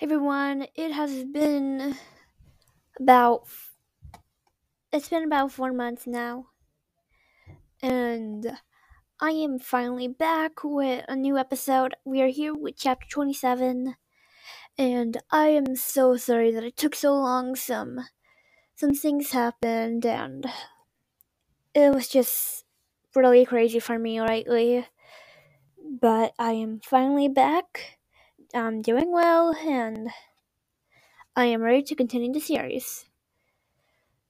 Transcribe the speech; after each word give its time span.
everyone, 0.00 0.66
it 0.76 0.92
has 0.92 1.24
been 1.24 1.96
about 3.00 3.48
it's 4.92 5.08
been 5.08 5.24
about 5.24 5.52
4 5.52 5.72
months 5.72 6.06
now. 6.06 6.46
And 7.82 8.58
I 9.20 9.30
am 9.30 9.58
finally 9.58 10.08
back 10.08 10.64
with 10.64 11.04
a 11.08 11.16
new 11.16 11.36
episode. 11.36 11.94
We 12.04 12.22
are 12.22 12.28
here 12.28 12.54
with 12.54 12.76
chapter 12.76 13.06
27. 13.10 13.96
And 14.78 15.16
I 15.30 15.48
am 15.48 15.74
so 15.74 16.16
sorry 16.16 16.52
that 16.52 16.64
it 16.64 16.76
took 16.76 16.94
so 16.94 17.14
long. 17.14 17.56
Some 17.56 18.00
some 18.76 18.94
things 18.94 19.32
happened 19.32 20.06
and 20.06 20.46
it 21.74 21.92
was 21.92 22.08
just 22.08 22.64
really 23.16 23.44
crazy 23.44 23.80
for 23.80 23.98
me 23.98 24.22
lately. 24.22 24.86
But 26.00 26.34
I 26.38 26.52
am 26.52 26.80
finally 26.84 27.28
back. 27.28 27.97
I'm 28.54 28.80
doing 28.80 29.12
well 29.12 29.54
and 29.54 30.08
I 31.36 31.44
am 31.46 31.60
ready 31.60 31.82
to 31.82 31.94
continue 31.94 32.32
the 32.32 32.40
series. 32.40 33.04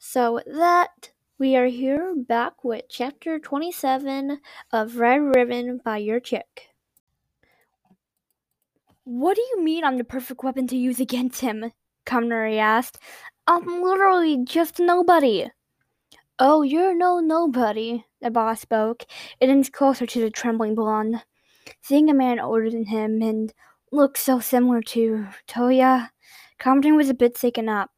So, 0.01 0.35
with 0.35 0.47
that, 0.47 1.11
we 1.39 1.55
are 1.55 1.67
here 1.67 2.15
back 2.17 2.65
with 2.65 2.87
chapter 2.89 3.39
27 3.39 4.41
of 4.73 4.97
Red 4.97 5.19
Ribbon 5.37 5.81
by 5.85 5.99
Your 5.99 6.19
Chick. 6.19 6.71
What 9.05 9.37
do 9.37 9.43
you 9.43 9.63
mean 9.63 9.85
I'm 9.85 9.99
the 9.99 10.05
perfect 10.05 10.43
weapon 10.43 10.67
to 10.67 10.77
use 10.77 10.99
against 10.99 11.41
him? 11.41 11.73
Kaminari 12.05 12.59
asked. 12.59 12.99
I'm 13.47 13.83
literally 13.83 14.45
just 14.45 14.81
nobody. 14.81 15.49
Oh, 16.41 16.63
you're 16.63 16.95
no 16.97 17.21
nobody, 17.21 18.05
the 18.21 18.31
boss 18.31 18.63
spoke, 18.63 19.05
and 19.41 19.51
inched 19.51 19.73
closer 19.73 20.07
to 20.07 20.21
the 20.21 20.31
trembling 20.31 20.75
blonde. 20.75 21.23
Seeing 21.83 22.11
a 22.11 22.15
man 22.15 22.41
older 22.41 22.71
than 22.71 22.87
him 22.87 23.23
and 23.23 23.53
looked 23.93 24.19
so 24.19 24.41
similar 24.41 24.83
to 24.83 25.27
Toya, 25.47 26.11
Kaminari 26.61 26.97
was 26.97 27.09
a 27.09 27.15
bit 27.15 27.35
taken 27.35 27.69
up. 27.69 27.91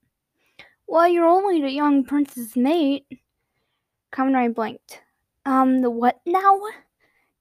Well, 0.86 1.08
you're 1.08 1.26
only 1.26 1.60
the 1.60 1.70
young 1.70 2.04
prince's 2.04 2.56
mate. 2.56 3.06
Kaminari 4.12 4.54
blinked. 4.54 5.00
Um, 5.46 5.80
the 5.82 5.90
what 5.90 6.20
now? 6.26 6.60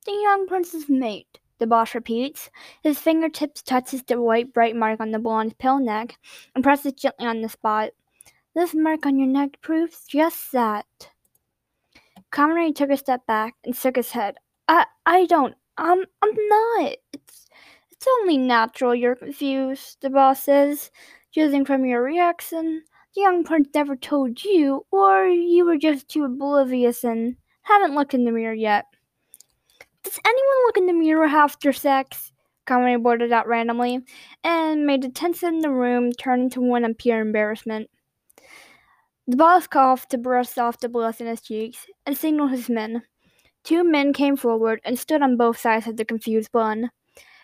The 0.06 0.12
young 0.12 0.48
prince's 0.48 0.88
mate, 0.88 1.40
the 1.58 1.68
boss 1.68 1.94
repeats. 1.94 2.50
His 2.84 3.00
fingertips 3.00 3.62
touches 3.62 4.04
the 4.04 4.22
white 4.22 4.54
bright 4.54 4.76
mark 4.76 5.00
on 5.00 5.12
the 5.12 5.20
blonde's 5.20 5.56
pale 5.56 5.80
neck 5.80 6.18
and 6.56 6.64
presses 6.64 6.94
gently 6.94 7.28
on 7.28 7.42
the 7.42 7.50
spot. 7.50 7.90
This 8.56 8.74
mark 8.74 9.06
on 9.06 9.20
your 9.20 9.28
neck 9.28 9.62
proves 9.62 10.06
just 10.08 10.52
that. 10.54 10.86
Kaminari 12.32 12.74
took 12.74 12.90
a 12.90 12.98
step 12.98 13.26
back 13.26 13.56
and 13.66 13.76
shook 13.76 13.96
his 13.96 14.12
head. 14.12 14.36
I 14.68 14.86
I 15.06 15.26
don't 15.26 15.56
um 15.78 16.06
I'm 16.22 16.32
not. 16.48 16.96
It's 17.14 17.48
it's 18.00 18.08
only 18.22 18.38
natural 18.38 18.96
you're 18.96 19.18
confused, 19.18 19.98
the 20.00 20.10
boss 20.10 20.46
says, 20.46 20.90
judging 21.34 21.66
from 21.66 21.84
your 21.84 22.02
reaction. 22.02 22.84
The 23.14 23.22
young 23.22 23.44
prince 23.44 23.68
never 23.76 23.98
told 23.98 24.42
you, 24.42 24.86
or 24.90 25.26
you 25.26 25.66
were 25.66 25.78
just 25.78 26.08
too 26.08 26.24
oblivious 26.24 27.04
and 27.04 27.36
haven't 27.64 27.96
looked 27.96 28.14
in 28.14 28.24
the 28.24 28.32
mirror 28.32 28.54
yet. 28.54 28.86
Does 30.04 30.18
anyone 30.26 30.66
look 30.66 30.78
in 30.78 30.86
the 30.86 30.94
mirror 30.94 31.26
after 31.26 31.74
sex? 31.74 32.32
Kaminari 32.66 33.04
blurted 33.04 33.34
out 33.34 33.48
randomly, 33.48 34.00
and 34.46 34.86
made 34.86 35.02
the 35.02 35.10
tension 35.10 35.56
in 35.56 35.60
the 35.60 35.70
room 35.70 36.14
turn 36.14 36.44
into 36.44 36.62
one 36.62 36.86
of 36.86 36.98
pure 36.98 37.20
embarrassment. 37.20 37.90
The 39.28 39.36
boss 39.36 39.68
coughed 39.68 40.12
to 40.12 40.18
brush 40.18 40.58
off 40.58 40.80
the 40.80 40.88
blood 40.88 41.20
in 41.20 41.28
his 41.28 41.42
cheeks 41.42 41.86
and 42.06 42.18
signaled 42.18 42.52
his 42.52 42.70
men. 42.70 43.04
Two 43.66 43.84
men 43.84 44.14
came 44.14 44.38
forward 44.38 44.80
and 44.86 44.98
stood 44.98 45.22
on 45.22 45.36
both 45.36 45.58
sides 45.58 45.86
of 45.86 45.98
the 45.98 46.06
confused 46.06 46.54
blonde. 46.54 46.92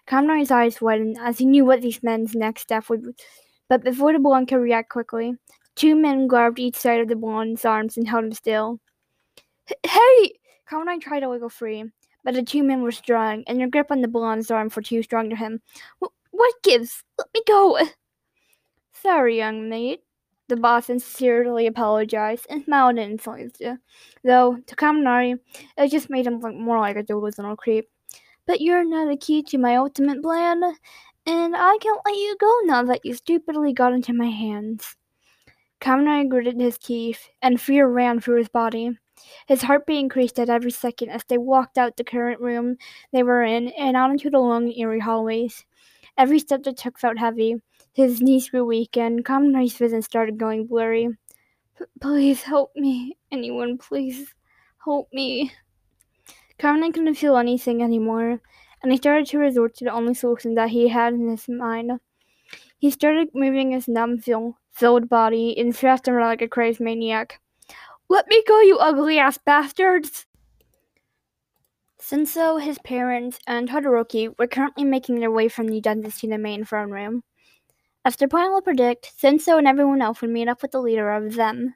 Kaminari's 0.08 0.52
eyes 0.52 0.81
widened 0.81 1.17
as 1.20 1.39
he 1.39 1.45
knew 1.45 1.66
what 1.66 1.81
these 1.81 2.03
men's 2.03 2.36
next 2.36 2.61
step 2.61 2.89
would 2.89 3.03
be. 3.03 3.11
but 3.70 3.84
before 3.84 4.14
the 4.14 4.20
blonde 4.20 4.47
could 4.47 4.58
react 4.58 4.89
quickly, 4.89 5.36
two 5.75 5.95
men 5.95 6.28
grabbed 6.28 6.59
each 6.59 6.75
side 6.75 7.02
of 7.02 7.08
the 7.08 7.16
blonde's 7.16 7.66
arms 7.66 7.97
and 7.97 8.08
held 8.08 8.25
him 8.25 8.34
still. 8.34 8.80
Hey! 9.84 10.34
Kaminari 10.69 11.02
tried 11.02 11.22
to 11.22 11.29
wiggle 11.29 11.50
free, 11.50 11.85
but 12.24 12.34
the 12.34 12.44
two 12.44 12.63
men 12.63 12.81
were 12.81 12.91
strong, 12.91 13.44
and 13.47 13.59
their 13.59 13.69
grip 13.69 13.91
on 13.91 14.02
the 14.02 14.07
blonde's 14.07 14.52
arm 14.52 14.69
were 14.75 14.81
too 14.81 15.03
strong 15.03 15.29
for 15.29 15.35
him. 15.35 15.62
What 16.31 16.53
gives? 16.63 17.03
Let 17.18 17.28
me 17.34 17.41
go! 17.47 17.79
Sorry, 18.94 19.38
young 19.38 19.69
mate. 19.69 20.02
The 20.47 20.56
boss 20.56 20.85
sincerely 20.85 21.66
apologized 21.66 22.46
and 22.50 22.63
smiled 22.66 23.00
insolently, 23.00 23.78
though 24.24 24.58
to 24.68 24.75
Kaminari, 24.75 25.40
it 25.78 25.90
just 25.90 26.09
made 26.12 26.28
him 26.28 26.40
look 26.40 26.53
more 26.53 26.79
like 26.79 26.96
a 26.96 27.03
delusional 27.03 27.56
creep. 27.56 27.90
But 28.47 28.61
you're 28.61 28.85
not 28.85 29.09
the 29.09 29.17
key 29.17 29.44
to 29.44 29.57
my 29.57 29.75
ultimate 29.75 30.22
plan, 30.22 30.61
and 31.25 31.56
I 31.56 31.78
can't 31.81 32.01
let 32.06 32.16
you 32.16 32.35
go 32.39 32.59
now 32.66 32.83
that 32.83 33.03
you 33.03 33.13
stupidly 33.13 33.73
got 33.73 33.94
into 33.94 34.13
my 34.13 34.29
hands. 34.29 34.95
Kaminari 35.81 36.29
gritted 36.29 36.59
his 36.59 36.78
teeth, 36.78 37.29
and 37.41 37.59
fear 37.59 37.88
ran 37.88 38.19
through 38.19 38.38
his 38.38 38.50
body. 38.50 38.91
His 39.47 39.61
heartbeat 39.61 40.00
increased 40.00 40.39
at 40.39 40.50
every 40.50 40.72
second 40.72 41.09
as 41.09 41.23
they 41.28 41.38
walked 41.38 41.78
out 41.78 41.97
the 41.97 42.03
current 42.03 42.39
room 42.41 42.78
they 43.11 43.23
were 43.23 43.44
in 43.44 43.69
and 43.69 43.95
out 43.95 44.11
into 44.11 44.29
the 44.29 44.39
long, 44.39 44.72
eerie 44.72 45.00
hallways. 45.00 45.66
Every 46.17 46.39
step 46.39 46.63
they 46.63 46.73
took 46.73 47.00
felt 47.00 47.17
heavy. 47.17 47.55
His 47.94 48.22
knees 48.22 48.50
grew 48.50 48.66
weak, 48.66 48.97
and 48.97 49.23
Kaminari's 49.25 49.78
vision 49.78 50.01
started 50.01 50.38
going 50.38 50.67
blurry. 50.67 51.09
Please 52.01 52.41
help 52.41 52.72
me. 52.75 53.17
Anyone, 53.31 53.78
please 53.78 54.34
help 54.84 55.07
me. 55.11 55.51
Kaminari 56.59 56.93
couldn't 56.93 57.16
feel 57.16 57.38
anything 57.38 57.81
anymore 57.81 58.39
and 58.85 58.91
he 58.91 58.97
started 58.99 59.25
to 59.25 59.39
resort 59.39 59.75
to 59.75 59.83
the 59.83 59.91
only 59.91 60.13
solution 60.13 60.53
that 60.53 60.69
he 60.69 60.89
had 60.89 61.16
in 61.16 61.27
his 61.27 61.49
mind. 61.49 61.91
He 62.77 62.91
started 62.91 63.29
moving 63.33 63.71
his 63.71 63.88
numb, 63.88 64.19
filled 64.19 65.09
body 65.09 65.57
and 65.57 65.75
thrashed 65.75 66.07
around 66.07 66.27
like 66.27 66.43
a 66.43 66.47
crazed 66.47 66.79
maniac. 66.79 67.39
Let 68.09 68.27
me 68.27 68.43
go, 68.47 68.61
you 68.61 68.77
ugly 68.77 69.17
ass 69.17 69.39
bastards! 69.43 70.27
Shinsou, 71.99 72.61
his 72.61 72.77
parents, 72.77 73.39
and 73.47 73.67
Todoroki 73.67 74.37
were 74.37 74.45
currently 74.45 74.83
making 74.83 75.19
their 75.19 75.31
way 75.31 75.47
from 75.47 75.67
the 75.67 75.81
dungeons 75.81 76.19
to 76.19 76.27
the 76.27 76.37
main 76.37 76.63
throne 76.63 76.91
room. 76.91 77.23
As 78.05 78.16
their 78.17 78.27
plan 78.27 78.53
would 78.53 78.66
predict, 78.66 79.13
Shinsou 79.19 79.57
and 79.57 79.67
everyone 79.67 80.03
else 80.03 80.22
would 80.22 80.29
meet 80.29 80.47
up 80.47 80.61
with 80.61 80.69
the 80.69 80.79
leader 80.79 81.09
of 81.09 81.33
them. 81.33 81.73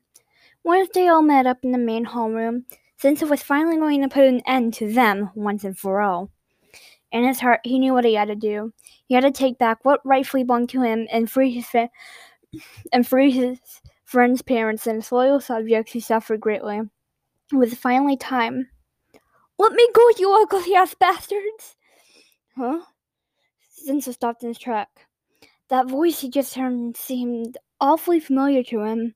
Once 0.63 0.89
they 0.93 1.07
all 1.07 1.23
met 1.23 1.47
up 1.47 1.57
in 1.63 1.71
the 1.71 1.79
main 1.79 2.03
hall 2.03 2.29
room, 2.29 2.65
Shinsou 3.01 3.29
was 3.29 3.41
finally 3.41 3.77
going 3.77 4.01
to 4.01 4.09
put 4.09 4.25
an 4.25 4.41
end 4.45 4.73
to 4.75 4.91
them 4.91 5.31
once 5.33 5.63
and 5.63 5.77
for 5.77 6.01
all. 6.01 6.29
In 7.11 7.23
his 7.23 7.39
heart, 7.39 7.61
he 7.63 7.79
knew 7.79 7.93
what 7.93 8.05
he 8.05 8.13
had 8.13 8.27
to 8.27 8.35
do. 8.35 8.73
He 9.07 9.15
had 9.15 9.23
to 9.23 9.31
take 9.31 9.57
back 9.57 9.83
what 9.83 10.05
rightfully 10.05 10.43
belonged 10.43 10.69
to 10.69 10.81
him 10.81 11.07
and 11.11 11.31
free 11.31 11.51
his 11.51 11.65
fa- 11.65 11.89
and 12.91 13.07
free 13.07 13.31
his 13.31 13.59
friends' 14.03 14.41
parents 14.41 14.85
and 14.85 14.97
his 14.97 15.11
loyal 15.11 15.39
subjects 15.39 15.93
who 15.93 16.01
suffered 16.01 16.41
greatly. 16.41 16.81
It 17.51 17.55
was 17.55 17.73
finally 17.73 18.17
time. 18.17 18.67
Let 19.57 19.73
me 19.73 19.87
go, 19.93 20.07
you 20.17 20.33
ugly 20.33 20.75
ass 20.75 20.93
bastards! 20.93 21.77
Huh? 22.55 22.81
Shinsou 23.87 24.13
stopped 24.13 24.43
in 24.43 24.49
his 24.49 24.59
track. 24.59 24.89
That 25.69 25.89
voice 25.89 26.19
he 26.19 26.29
just 26.29 26.55
heard 26.55 26.97
seemed 26.97 27.57
awfully 27.79 28.19
familiar 28.19 28.63
to 28.63 28.81
him, 28.81 29.15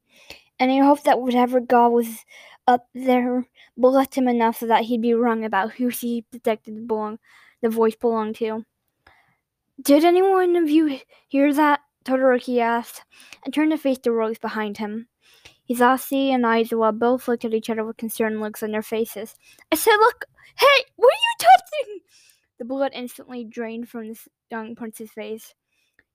and 0.60 0.72
he 0.72 0.80
hoped 0.80 1.04
that 1.04 1.22
whatever 1.22 1.60
god 1.60 1.90
was 1.90 2.26
up 2.68 2.88
there 2.94 3.46
blessed 3.78 4.16
him 4.16 4.28
enough 4.28 4.58
so 4.58 4.68
that 4.68 4.84
he'd 4.84 5.02
be 5.02 5.14
wrong 5.14 5.44
about 5.44 5.74
who 5.74 5.90
he 5.90 6.26
detected 6.32 6.88
belong 6.88 7.20
the 7.62 7.70
voice 7.70 7.96
belonged 7.96 8.36
to. 8.36 8.66
Did 9.82 10.04
anyone 10.04 10.56
of 10.56 10.70
you 10.70 11.00
hear 11.30 11.54
that? 11.54 11.80
Todoroki 12.06 12.60
asked, 12.60 13.04
and 13.46 13.54
turned 13.54 13.72
to 13.72 13.78
face 13.78 13.98
the 14.04 14.12
rogues 14.12 14.38
behind 14.38 14.78
him. 14.78 15.08
Hisashi 15.70 16.30
and 16.32 16.44
Aizawa 16.44 16.98
both 17.00 17.30
looked 17.30 17.46
at 17.46 17.54
each 17.54 17.70
other 17.70 17.86
with 17.86 17.96
concerned 17.96 18.42
looks 18.42 18.62
on 18.62 18.72
their 18.72 18.82
faces. 18.82 19.36
I 19.72 19.76
said, 19.76 19.96
Look, 19.96 20.26
hey, 20.58 20.86
what 20.98 21.08
are 21.08 21.16
you 21.16 21.36
touching? 21.40 22.00
The 22.60 22.66
blood 22.66 22.92
instantly 22.94 23.46
drained 23.46 23.88
from 23.88 24.10
the 24.10 24.20
young 24.52 24.76
prince's 24.76 25.12
face. 25.12 25.54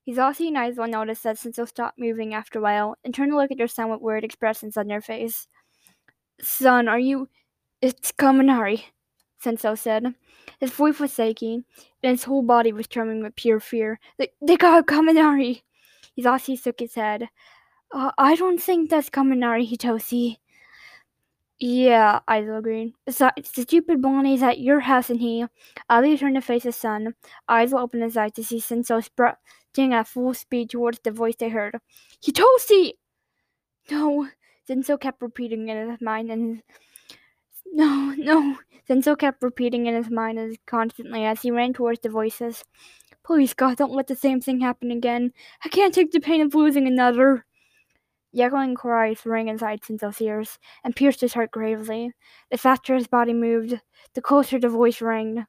Hisashi 0.07 0.49
and 0.49 0.57
Aizawa 0.57 0.89
noticed 0.89 1.23
that 1.23 1.37
Shinsou 1.37 1.67
stopped 1.67 1.99
moving 1.99 2.35
after 2.35 2.59
a 2.59 2.63
while 2.63 2.97
and 3.05 3.15
turned 3.15 3.33
to 3.33 3.37
look 3.37 3.51
at 3.51 3.57
their 3.59 3.69
son 3.69 3.91
with 3.91 4.01
worried 4.01 4.25
expressions 4.25 4.77
on 4.77 4.87
their 4.87 5.01
face. 5.01 5.49
Son, 6.41 6.89
are 6.89 6.99
you. 6.99 7.29
It's 7.81 8.13
Kaminari, 8.13 8.85
Shinsou 9.43 9.77
said. 9.77 10.15
His 10.61 10.71
voice 10.71 10.99
was 10.99 11.15
shaking, 11.15 11.65
and 12.03 12.11
his 12.11 12.25
whole 12.25 12.43
body 12.43 12.73
was 12.73 12.87
trembling 12.89 13.23
with 13.23 13.37
pure 13.37 13.61
fear. 13.61 14.01
They, 14.19 14.29
they 14.41 14.57
got 14.57 14.87
Kaminari! 14.87 15.63
Hisashi 16.19 16.61
shook 16.61 16.81
his 16.81 16.95
head. 16.95 17.29
Uh, 17.93 18.11
I 18.19 18.35
don't 18.35 18.61
think 18.61 18.91
that's 18.91 19.11
Kaminari, 19.11 19.69
Hitoshi. 19.69 20.39
Yeah, 21.61 22.21
Aizawa 22.29 22.59
agreed. 22.59 22.95
Besides, 23.05 23.51
the 23.51 23.63
stupid 23.63 24.01
blondie's 24.01 24.43
at 24.43 24.61
your 24.61 24.81
house 24.81 25.11
and 25.11 25.21
he. 25.21 25.45
Ali 25.91 26.17
turned 26.17 26.37
to 26.37 26.41
face 26.41 26.63
his 26.63 26.77
son. 26.77 27.15
Aizawa 27.51 27.81
opened 27.83 28.05
his 28.05 28.17
eyes 28.17 28.33
to 28.33 28.45
see 28.45 28.61
Shinsou 28.61 29.03
sprinting 29.03 29.93
at 29.95 30.07
full 30.07 30.35
speed 30.35 30.71
towards 30.71 31.01
the 31.01 31.11
voice 31.11 31.35
they 31.37 31.49
heard. 31.49 31.79
Hitoshi! 32.25 32.93
No, 33.91 34.29
Shinsou 34.69 35.01
kept 35.01 35.23
repeating 35.23 35.69
in 35.69 35.91
his 35.91 36.01
mind 36.01 36.31
and 36.31 36.63
no, 37.73 38.15
no. 38.17 38.59
Shinsou 38.89 39.19
kept 39.19 39.43
repeating 39.43 39.87
in 39.87 39.95
his 39.95 40.11
mind 40.11 40.39
as 40.39 40.57
constantly 40.67 41.25
as 41.25 41.43
he 41.43 41.51
ran 41.51 41.73
towards 41.73 42.01
the 42.01 42.09
voices. 42.09 42.65
Please, 43.25 43.55
God, 43.55 43.77
don't 43.77 43.93
let 43.93 44.07
the 44.07 44.17
same 44.17 44.41
thing 44.41 44.61
happen 44.61 44.91
again. 44.91 45.33
I 45.65 45.69
can't 45.69 45.93
take 45.93 46.13
the 46.13 46.21
pain 46.21 46.41
of 46.41 46.55
losing 46.55 46.87
another. 46.87 47.45
The 48.33 48.43
echoing 48.43 48.75
cries 48.75 49.25
rang 49.25 49.49
inside 49.49 49.83
Shinsou's 49.83 50.21
ears 50.21 50.59
and 50.85 50.97
pierced 50.97 51.21
his 51.21 51.35
heart 51.35 51.51
gravely. 51.51 52.13
The 52.51 52.59
faster 52.59 52.95
his 52.95 53.07
body 53.07 53.33
moved, 53.33 53.81
the 54.15 54.23
closer 54.23 54.59
the 54.59 54.69
voice 54.69 55.01
rang. 55.01 55.47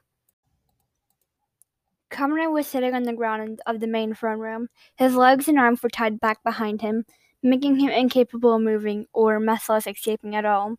Kamen 2.09 2.51
was 2.51 2.67
sitting 2.67 2.93
on 2.93 3.03
the 3.03 3.13
ground 3.13 3.61
of 3.65 3.79
the 3.79 3.87
main 3.87 4.13
throne 4.13 4.39
room. 4.39 4.69
His 4.95 5.15
legs 5.15 5.47
and 5.47 5.59
arms 5.59 5.83
were 5.83 5.89
tied 5.89 6.19
back 6.19 6.43
behind 6.43 6.81
him, 6.81 7.05
making 7.43 7.79
him 7.79 7.89
incapable 7.89 8.55
of 8.55 8.61
moving 8.61 9.07
or 9.13 9.39
much 9.39 9.69
escaping 9.69 10.35
at 10.35 10.45
all. 10.45 10.75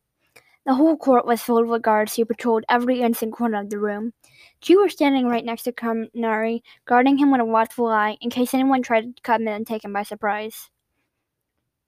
The 0.67 0.75
whole 0.75 0.97
court 0.97 1.25
was 1.25 1.43
filled 1.43 1.67
with 1.67 1.83
guards 1.83 2.15
who 2.15 2.25
patrolled 2.25 2.65
every 2.69 3.01
inch 3.01 3.23
and 3.23 3.33
corner 3.33 3.61
of 3.61 3.71
the 3.71 3.79
room. 3.79 4.13
Two 4.61 4.79
were 4.79 4.91
standing 4.91 5.27
right 5.27 5.45
next 5.45 5.63
to 5.63 5.73
Kaminari, 5.73 6.61
guarding 6.85 7.17
him 7.17 7.33
with 7.33 7.41
a 7.41 7.45
watchful 7.45 7.87
eye 7.87 8.19
in 8.21 8.29
case 8.29 8.53
anyone 8.53 8.83
tried 8.83 9.17
to 9.17 9.23
come 9.23 9.43
in 9.43 9.49
and 9.49 9.67
take 9.67 9.85
him 9.85 9.93
by 9.93 10.03
surprise. 10.03 10.69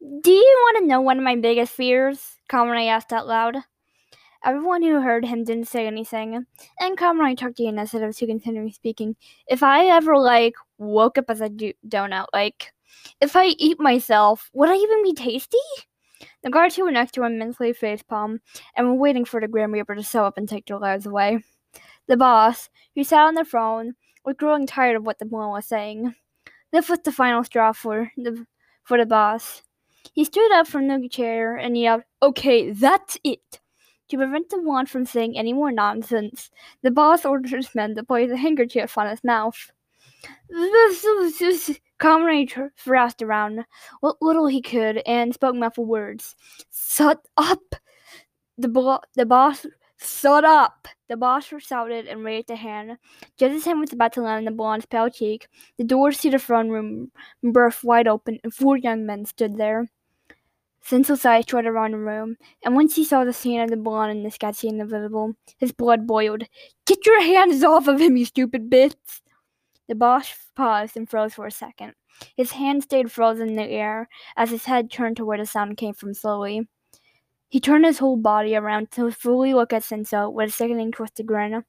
Do 0.01 0.33
you 0.33 0.59
want 0.63 0.79
to 0.79 0.87
know 0.87 1.01
one 1.01 1.19
of 1.19 1.25
my 1.25 1.37
biggest 1.37 1.73
fears? 1.75 2.39
Kaminari 2.51 2.89
asked 2.89 3.13
out 3.13 3.27
loud. 3.29 3.57
Everyone 4.45 4.83
who 4.83 5.01
heard 5.01 5.25
him 5.25 5.45
didn't 5.45 5.69
say 5.69 5.87
anything, 5.87 6.45
and 6.81 6.99
Kaminari 6.99 7.37
took 7.37 7.55
the 7.55 7.69
initiative 7.69 8.17
to 8.17 8.27
continue 8.27 8.73
speaking. 8.73 9.15
If 9.47 9.63
I 9.63 9.87
ever, 9.87 10.19
like, 10.19 10.55
woke 10.79 11.19
up 11.19 11.27
as 11.29 11.41
a 11.41 11.49
do- 11.49 11.75
donut, 11.87 12.27
like, 12.33 12.73
if 13.21 13.37
I 13.37 13.47
eat 13.59 13.81
myself, 13.81 14.51
would 14.53 14.71
I 14.71 14.77
even 14.77 15.03
be 15.03 15.15
tasty? 15.15 15.59
The 16.43 16.51
guards 16.51 16.77
who 16.77 16.85
were 16.85 16.93
next 16.93 17.13
to 17.13 17.25
him 17.25 17.39
mentally 17.39 17.73
facepalm 17.73 18.39
and 18.77 18.87
were 18.87 18.95
waiting 18.95 19.25
for 19.25 19.41
the 19.41 19.49
Grim 19.49 19.73
Reaper 19.73 19.95
to 19.95 20.03
show 20.03 20.25
up 20.25 20.39
and 20.39 20.49
take 20.49 20.67
their 20.67 20.79
lives 20.79 21.07
away. 21.07 21.43
The 22.09 22.17
boss, 22.17 22.69
who 22.95 23.05
sat 23.05 23.23
on 23.27 23.35
the 23.35 23.45
throne, 23.45 23.95
was 24.25 24.37
growing 24.37 24.67
tired 24.67 24.97
of 24.97 25.05
what 25.05 25.19
the 25.19 25.25
boy 25.25 25.49
was 25.49 25.67
saying. 25.67 26.15
This 26.73 26.89
was 26.89 27.01
the 27.01 27.13
final 27.13 27.45
straw 27.45 27.73
for 27.73 28.11
the 28.17 28.47
for 28.85 28.99
the 28.99 29.07
boss. 29.07 29.63
He 30.15 30.25
stood 30.25 30.53
up 30.53 30.67
from 30.67 30.89
the 30.89 31.09
chair 31.09 31.57
and 31.57 31.79
yelled, 31.79 32.03
Okay, 32.23 32.73
that's 32.73 33.19
it. 33.25 33.61
To 34.09 34.17
prevent 34.17 34.51
the 34.51 34.61
wand 34.61 34.91
from 34.91 35.07
saying 35.07 35.39
any 35.39 35.53
more 35.53 35.73
nonsense, 35.73 36.51
the 36.83 36.91
boss 36.91 37.25
ordered 37.25 37.53
his 37.53 37.75
men 37.75 37.95
to 37.95 38.05
place 38.05 38.31
a 38.31 38.37
handkerchief 38.37 38.99
on 38.99 39.09
his 39.09 39.25
mouth. 39.25 39.71
Comrade 42.03 42.53
thrashed 42.77 43.23
around 43.23 43.65
what 44.01 44.21
little 44.21 44.49
he 44.49 44.61
could 44.61 45.01
and 45.07 45.33
spoke 45.33 45.55
muffled 45.55 45.87
words. 45.87 46.35
Shut 46.75 47.25
up! 47.37 47.77
The, 48.59 48.67
bo- 48.67 49.03
the 49.15 49.25
boss, 49.25 49.65
shut 50.01 50.45
up! 50.45 50.89
The 51.09 51.17
boss 51.17 51.53
shouted 51.61 52.09
and 52.09 52.25
raised 52.25 52.51
a 52.51 52.57
hand. 52.57 52.99
Just 53.39 53.55
as 53.55 53.65
him 53.65 53.79
was 53.79 53.93
about 53.93 54.15
to 54.15 54.21
land 54.21 54.39
on 54.39 54.45
the 54.47 54.51
blonde's 54.51 54.85
pale 54.85 55.11
cheek, 55.11 55.47
the 55.79 55.85
doors 55.85 56.19
to 56.19 56.31
the 56.31 56.41
front 56.41 56.71
room 56.71 57.13
burst 57.41 57.85
wide 57.85 58.09
open 58.09 58.41
and 58.43 58.53
four 58.53 58.77
young 58.77 59.07
men 59.07 59.25
stood 59.25 59.57
there. 59.57 59.89
Shinsou's 60.85 61.25
eyes 61.25 61.47
trotted 61.47 61.69
around 61.69 61.93
the 61.93 61.99
room, 61.99 62.37
and 62.65 62.75
once 62.75 62.97
he 62.97 63.05
saw 63.05 63.23
the 63.23 63.33
scene 63.33 63.61
of 63.61 63.71
the 63.71 63.77
blonde 63.77 64.11
and 64.11 64.27
the 64.27 64.31
sketchy 64.33 64.67
and 64.69 64.81
the 64.81 64.85
invisible, 64.87 65.37
his 65.59 65.71
blood 65.71 66.09
boiled. 66.09 66.43
Get 66.85 67.07
your 67.07 67.23
hands 67.23 67.63
off 67.63 67.87
of 67.87 68.01
him, 68.01 68.17
you 68.17 68.25
stupid 68.25 68.69
bitch! 68.69 68.97
The 69.89 69.95
boss 69.95 70.33
paused 70.55 70.97
and 70.97 71.09
froze 71.09 71.35
for 71.35 71.47
a 71.47 71.51
second. 71.51 71.95
His 72.37 72.53
hand 72.53 72.83
stayed 72.83 73.11
frozen 73.11 73.49
in 73.49 73.57
the 73.57 73.65
air 73.65 74.09
as 74.37 74.51
his 74.51 74.65
head 74.67 74.91
turned 74.91 75.17
to 75.17 75.25
where 75.25 75.39
the 75.39 75.47
sound 75.47 75.77
came 75.77 75.95
from 75.95 76.15
slowly. 76.15 76.69
He 77.49 77.61
turned 77.61 77.85
his 77.85 77.99
whole 77.99 78.17
body 78.17 78.57
around 78.57 78.91
to 78.93 79.11
fully 79.11 79.53
look 79.53 79.73
at 79.73 79.83
Shinsou 79.83 80.33
with 80.33 80.49
a 80.49 80.53
sickening 80.53 80.93
twisted 80.93 81.27
grin. 81.27 81.65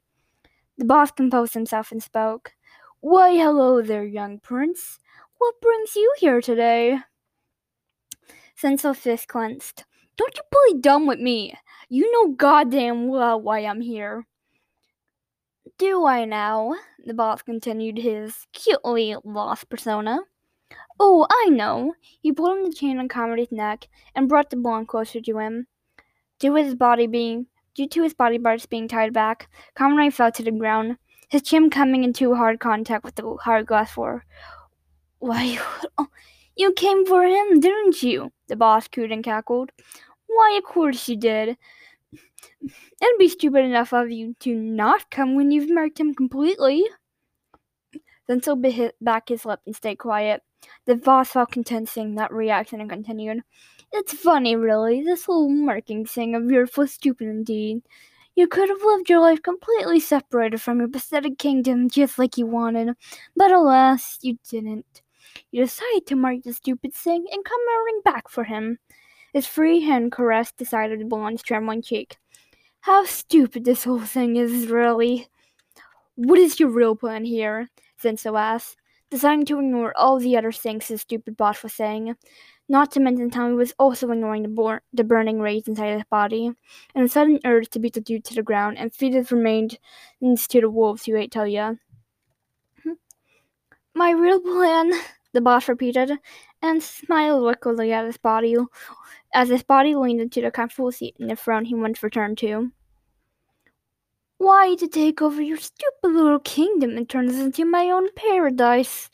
The 0.78 0.86
boss 0.86 1.12
composed 1.12 1.54
himself 1.54 1.92
and 1.92 2.02
spoke. 2.02 2.54
Why, 3.02 3.36
hello 3.36 3.82
there, 3.82 4.06
young 4.06 4.40
prince. 4.40 5.00
What 5.38 5.60
brings 5.60 5.96
you 5.96 6.14
here 6.20 6.40
today? 6.40 7.00
Shinsou's 8.58 9.00
fist 9.00 9.28
clenched. 9.28 9.84
Don't 10.16 10.38
you 10.38 10.44
play 10.52 10.80
dumb 10.80 11.06
with 11.06 11.20
me. 11.20 11.54
You 11.90 12.10
know 12.12 12.34
goddamn 12.34 13.08
well 13.08 13.42
why 13.42 13.60
I'm 13.60 13.82
here. 13.82 14.26
Do 15.78 16.06
I 16.06 16.26
now? 16.26 16.76
The 17.06 17.14
boss 17.14 17.42
continued 17.42 17.98
his 17.98 18.48
cutely 18.54 19.16
lost 19.24 19.70
persona. 19.70 20.20
Oh, 21.00 21.26
I 21.30 21.50
know. 21.50 21.96
He 22.22 22.32
pulled 22.32 22.58
on 22.58 22.64
the 22.64 22.74
chain 22.74 23.00
on 23.00 23.08
Comedy's 23.08 23.52
neck 23.52 23.88
and 24.16 24.30
brought 24.30 24.50
the 24.50 24.58
blonde 24.58 24.88
closer 24.88 25.22
to 25.22 25.38
him. 25.38 25.68
Due 26.40 26.50
to 26.50 26.64
his 26.64 26.76
body 26.76 27.08
being 27.08 27.48
due 27.76 27.88
to 27.88 28.04
his 28.04 28.14
body 28.14 28.38
parts 28.38 28.66
being 28.66 28.88
tied 28.88 29.14
back, 29.14 29.50
Comedy 29.76 30.10
fell 30.10 30.32
to 30.32 30.44
the 30.44 30.52
ground, 30.52 30.98
his 31.30 31.42
chin 31.42 31.70
coming 31.70 32.04
into 32.04 32.36
hard 32.36 32.60
contact 32.60 33.04
with 33.04 33.16
the 33.16 33.36
hard 33.42 33.66
glass 33.66 33.92
floor. 33.92 34.26
Why, 35.20 35.58
oh, 35.98 36.08
you 36.56 36.74
came 36.74 37.06
for 37.06 37.24
him, 37.24 37.60
didn't 37.60 38.04
you? 38.04 38.32
The 38.48 38.56
boss 38.56 38.88
cooed 38.88 39.12
and 39.12 39.24
cackled. 39.24 39.72
Why, 40.28 40.58
of 40.58 40.64
course 40.64 41.08
you 41.08 41.16
did. 41.16 41.58
It'd 42.62 43.20
be 43.20 43.30
stupid 43.30 43.66
enough 43.66 43.94
of 43.94 44.12
you 44.12 44.36
to 44.42 44.56
not 44.56 45.10
come 45.10 45.36
when 45.36 45.52
you've 45.52 45.70
marked 45.70 46.00
him 46.00 46.14
completely. 46.14 46.84
Then 48.28 48.40
Shinsou 48.42 48.62
bit 48.62 48.96
back 49.02 49.30
his 49.30 49.46
lip 49.46 49.60
and 49.66 49.76
stayed 49.76 49.98
quiet. 49.98 50.42
The 50.86 50.96
boss 50.96 51.32
felt 51.32 51.52
content 51.52 51.90
seeing 51.90 52.16
that 52.16 52.32
reaction 52.32 52.80
and 52.80 52.90
continued. 52.90 53.44
It's 53.92 54.14
funny, 54.14 54.56
really. 54.56 55.04
This 55.04 55.26
whole 55.26 55.50
marking 55.50 56.06
thing 56.06 56.36
of 56.36 56.50
yours 56.50 56.72
was 56.78 56.94
stupid 56.94 57.28
indeed. 57.28 57.82
You 58.36 58.48
could 58.48 58.70
have 58.70 58.84
lived 58.84 59.10
your 59.10 59.20
life 59.20 59.44
completely 59.44 60.00
separated 60.00 60.60
from 60.62 60.80
your 60.80 60.88
pathetic 60.88 61.38
kingdom 61.38 61.90
just 61.90 62.18
like 62.18 62.38
you 62.38 62.48
wanted, 62.48 62.96
but 63.36 63.52
alas, 63.52 64.18
you 64.22 64.40
didn't. 64.50 65.04
You 65.52 65.66
decided 65.66 66.08
to 66.08 66.16
mark 66.16 66.42
the 66.44 66.54
stupid 66.54 66.94
thing 66.94 67.26
and 67.32 67.46
come 67.46 67.60
running 67.68 68.02
back 68.04 68.30
for 68.30 68.46
him. 68.46 68.80
His 69.34 69.46
free 69.46 69.82
hand 69.82 70.12
caressed 70.12 70.58
the 70.58 70.66
side 70.66 70.92
of 70.92 71.00
the 71.00 71.06
blonde's 71.06 71.44
trembling 71.44 71.82
cheek. 71.84 72.18
How 72.84 73.06
stupid 73.06 73.64
this 73.64 73.86
whole 73.86 74.02
thing 74.02 74.36
is, 74.36 74.68
really. 74.68 75.30
What 76.16 76.38
is 76.38 76.60
your 76.60 76.68
real 76.68 76.98
plan 76.98 77.24
here? 77.24 77.70
Shinsou 78.04 78.38
asked, 78.38 78.76
deciding 79.10 79.46
to 79.46 79.60
ignore 79.60 79.94
all 79.96 80.20
the 80.20 80.36
other 80.36 80.52
things 80.52 80.88
his 80.88 81.00
stupid 81.00 81.38
boss 81.38 81.64
was 81.64 81.74
saying. 81.74 82.14
Not 82.68 82.92
to 82.92 83.00
mention 83.00 83.30
Tommy 83.30 83.54
was 83.54 83.74
also 83.80 84.12
ignoring 84.12 84.44
the, 84.44 84.50
bor- 84.50 84.84
the 84.92 85.06
burning 85.06 85.40
rage 85.40 85.70
inside 85.70 85.94
his 85.94 86.04
body, 86.12 86.52
and 86.94 87.06
a 87.06 87.08
sudden 87.08 87.40
urge 87.46 87.70
to 87.70 87.80
beat 87.80 87.94
the 87.94 88.02
dude 88.02 88.26
to 88.26 88.36
the 88.36 88.44
ground 88.44 88.78
and 88.78 88.94
feed 88.94 89.14
his 89.14 89.32
remains 89.32 89.78
to 90.50 90.60
the 90.60 90.70
wolves 90.70 91.06
who 91.06 91.16
ate 91.16 91.32
Talia. 91.32 91.80
Hmm. 92.84 92.96
My 93.96 94.12
real 94.12 94.42
plan, 94.42 94.92
the 95.32 95.40
boss 95.40 95.70
repeated, 95.70 96.12
and 96.64 96.82
smiled 96.82 97.44
wickedly 97.44 97.92
at 97.92 98.06
his 98.06 98.18
body 98.18 98.56
as 99.34 99.50
his 99.50 99.64
body 99.64 99.96
leaned 99.96 100.22
into 100.22 100.42
the 100.42 100.50
comfortable 100.50 100.92
seat 100.92 101.16
in 101.20 101.28
the 101.28 101.36
throne 101.36 101.66
he 101.66 101.76
once 101.76 102.02
returned 102.02 102.38
to. 102.40 102.72
Why 104.38 104.76
to 104.76 104.88
take 104.88 105.22
over 105.22 105.42
your 105.42 105.58
stupid 105.58 106.08
little 106.08 106.40
kingdom 106.40 106.98
and 106.98 107.08
turn 107.08 107.28
this 107.28 107.40
into 107.40 107.66
my 107.66 107.90
own 107.90 108.08
paradise? 108.16 109.10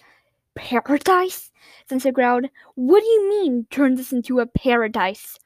Paradise? 0.55 1.51
Shinsou 1.89 2.13
growled. 2.13 2.45
What 2.75 3.01
do 3.01 3.05
you 3.07 3.29
mean, 3.29 3.65
turn 3.69 3.95
this 3.95 4.11
into 4.11 4.39
a 4.39 4.45
paradise? 4.45 5.37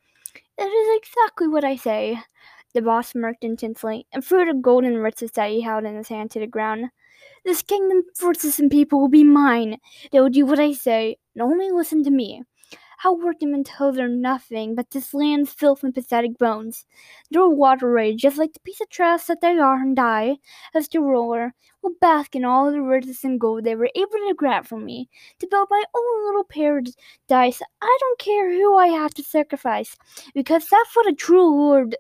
That 0.58 0.68
is 0.68 0.98
exactly 1.02 1.48
what 1.48 1.64
I 1.64 1.78
say. 1.78 2.20
The 2.74 2.82
boss 2.82 3.10
smirked 3.10 3.44
intensely 3.44 4.06
and 4.12 4.24
threw 4.24 4.46
the 4.46 4.54
golden 4.54 4.98
riches 5.00 5.32
that 5.32 5.50
he 5.50 5.62
held 5.62 5.86
in 5.86 5.96
his 5.96 6.10
hand 6.10 6.32
to 6.32 6.40
the 6.40 6.48
ground. 6.48 6.90
This 7.46 7.62
kingdom, 7.62 8.04
forces, 8.16 8.60
and 8.60 8.72
people 8.72 9.00
will 9.02 9.10
be 9.10 9.24
mine. 9.24 9.78
They 10.12 10.20
will 10.22 10.30
do 10.30 10.46
what 10.46 10.60
I 10.60 10.74
say, 10.74 11.18
and 11.36 11.44
only 11.44 11.72
listen 11.72 12.04
to 12.04 12.12
me. 12.12 12.44
I'll 13.04 13.18
work 13.18 13.40
them 13.40 13.54
until 13.54 13.92
they're 13.92 14.08
nothing 14.08 14.76
but 14.76 14.92
this 14.92 15.14
land's 15.14 15.52
filth 15.52 15.84
and 15.84 15.94
pathetic 15.94 16.38
bones. 16.38 16.86
They'll 17.32 17.52
water 17.54 17.92
away 17.92 18.16
just 18.16 18.38
like 18.38 18.54
the 18.54 18.60
piece 18.62 18.80
of 18.80 18.90
trash 18.90 19.26
that 19.26 19.42
they 19.42 19.58
are 19.58 19.82
and 19.82 19.96
die, 19.96 20.38
as 20.74 20.88
the 20.88 21.00
ruler 21.02 21.54
will 21.82 21.96
bask 22.00 22.36
in 22.36 22.46
all 22.46 22.72
the 22.72 22.82
riches 22.82 23.24
and 23.24 23.40
gold 23.40 23.66
they 23.66 23.76
were 23.76 23.90
able 23.96 24.12
to 24.12 24.34
grab 24.38 24.66
from 24.66 24.86
me 24.86 25.10
to 25.40 25.48
build 25.48 25.68
my 25.70 25.84
own 25.94 26.26
little 26.26 26.46
paradise. 26.46 27.62
I 27.82 27.98
don't 28.00 28.20
care 28.20 28.52
who 28.52 28.78
I 28.78 28.88
have 28.88 29.14
to 29.16 29.24
sacrifice, 29.24 29.98
because 30.34 30.68
that's 30.70 30.96
what 30.96 31.08
a 31.08 31.14
true 31.14 31.50
lord. 31.50 31.96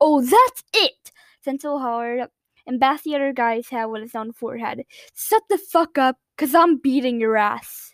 Oh, 0.00 0.20
that's 0.22 0.62
it! 0.72 1.10
Shinsou 1.44 1.80
hollered 1.80 2.28
and 2.66 2.80
bashed 2.80 3.04
the 3.04 3.14
other 3.16 3.32
guy's 3.32 3.68
head 3.68 3.86
with 3.86 4.02
his 4.02 4.14
own 4.14 4.32
forehead. 4.32 4.82
Shut 5.14 5.42
the 5.48 5.58
fuck 5.58 5.98
up, 5.98 6.16
cause 6.38 6.54
I'm 6.54 6.78
beating 6.78 7.20
your 7.20 7.36
ass. 7.36 7.93